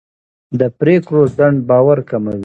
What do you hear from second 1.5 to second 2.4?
باور کموي